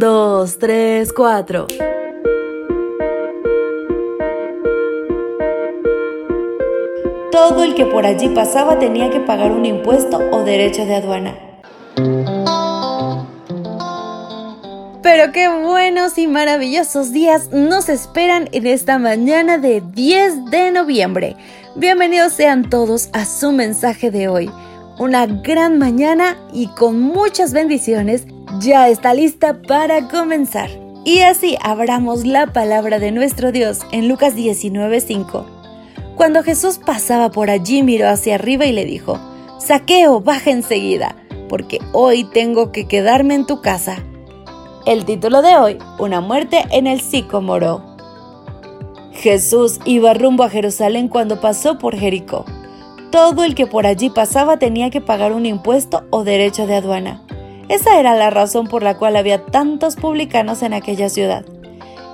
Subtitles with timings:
[0.00, 1.66] dos, tres, cuatro.
[7.30, 11.34] Todo el que por allí pasaba tenía que pagar un impuesto o derecho de aduana.
[15.02, 21.36] Pero qué buenos y maravillosos días nos esperan en esta mañana de 10 de noviembre.
[21.76, 24.50] Bienvenidos sean todos a su mensaje de hoy.
[25.00, 28.26] Una gran mañana y con muchas bendiciones
[28.60, 30.68] ya está lista para comenzar.
[31.06, 35.46] Y así abramos la palabra de nuestro Dios en Lucas 19:5.
[36.16, 39.18] Cuando Jesús pasaba por allí miró hacia arriba y le dijo,
[39.58, 41.16] Saqueo, baja enseguida,
[41.48, 44.04] porque hoy tengo que quedarme en tu casa.
[44.84, 47.82] El título de hoy, Una muerte en el sicomoro.
[49.12, 52.44] Jesús iba rumbo a Jerusalén cuando pasó por Jericó.
[53.10, 57.22] Todo el que por allí pasaba tenía que pagar un impuesto o derecho de aduana.
[57.68, 61.44] Esa era la razón por la cual había tantos publicanos en aquella ciudad.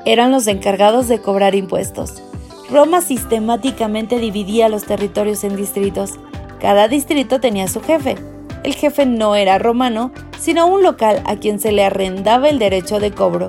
[0.07, 2.23] Eran los encargados de cobrar impuestos.
[2.71, 6.15] Roma sistemáticamente dividía los territorios en distritos.
[6.61, 8.17] Cada distrito tenía su jefe.
[8.65, 13.01] El jefe no era romano, sino un local a quien se le arrendaba el derecho
[13.01, 13.49] de cobro.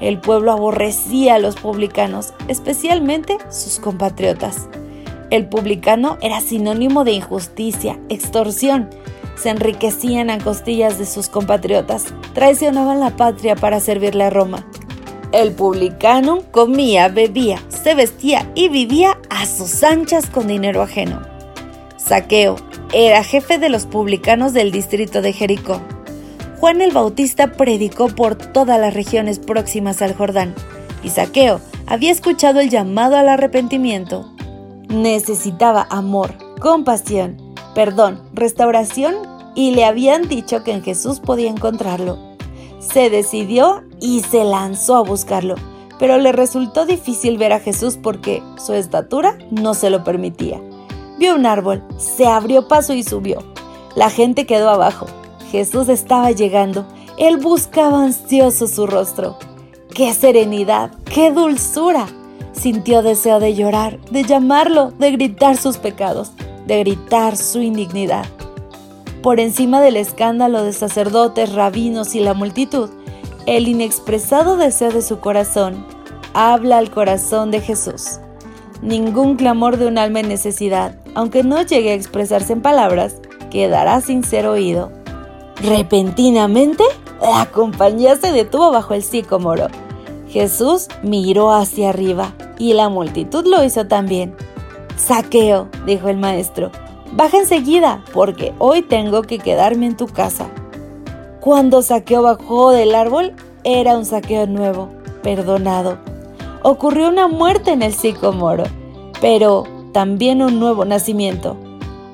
[0.00, 4.68] El pueblo aborrecía a los publicanos, especialmente sus compatriotas.
[5.30, 8.88] El publicano era sinónimo de injusticia, extorsión,
[9.36, 14.66] se enriquecían a costillas de sus compatriotas, traicionaban la patria para servirle a Roma.
[15.32, 21.20] El publicano comía, bebía, se vestía y vivía a sus anchas con dinero ajeno.
[21.96, 22.56] Saqueo
[22.92, 25.80] era jefe de los publicanos del distrito de Jericó.
[26.60, 30.54] Juan el Bautista predicó por todas las regiones próximas al Jordán,
[31.02, 34.35] y Saqueo había escuchado el llamado al arrepentimiento.
[34.88, 39.14] Necesitaba amor, compasión perdón, restauración
[39.54, 42.16] y le habían dicho que en Jesús podía encontrarlo.
[42.78, 45.56] Se decidió y se lanzó a buscarlo,
[45.98, 50.58] pero le resultó difícil ver a Jesús porque su estatura no se lo permitía.
[51.18, 53.40] Vio un árbol, se abrió paso y subió.
[53.94, 55.04] La gente quedó abajo.
[55.50, 56.86] Jesús estaba llegando.
[57.18, 59.36] Él buscaba ansioso su rostro.
[59.94, 60.92] ¡Qué serenidad!
[61.04, 62.06] ¡Qué dulzura!
[62.58, 66.32] Sintió deseo de llorar, de llamarlo, de gritar sus pecados
[66.66, 68.26] de gritar su indignidad.
[69.22, 72.90] Por encima del escándalo de sacerdotes, rabinos y la multitud,
[73.46, 75.86] el inexpresado deseo de su corazón
[76.34, 78.20] habla al corazón de Jesús.
[78.82, 83.16] Ningún clamor de un alma en necesidad, aunque no llegue a expresarse en palabras,
[83.50, 84.92] quedará sin ser oído.
[85.62, 86.84] Repentinamente,
[87.22, 89.68] la compañía se detuvo bajo el sicómoro.
[90.36, 94.36] Jesús miró hacia arriba y la multitud lo hizo también.
[94.98, 96.70] Saqueo, dijo el maestro,
[97.12, 100.50] baja enseguida, porque hoy tengo que quedarme en tu casa.
[101.40, 103.32] Cuando Saqueo bajó del árbol,
[103.64, 104.90] era un saqueo nuevo,
[105.22, 105.96] perdonado.
[106.62, 108.64] Ocurrió una muerte en el sicomoro,
[109.22, 109.64] pero
[109.94, 111.56] también un nuevo nacimiento.